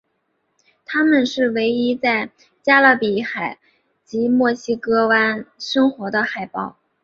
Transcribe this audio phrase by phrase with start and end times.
[0.83, 2.31] 它们是唯一在
[2.63, 3.59] 加勒比海
[4.03, 6.75] 及墨西哥湾生活的海豹。